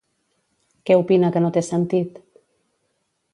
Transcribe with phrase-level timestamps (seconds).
[0.89, 2.19] Què opina que no té sentit?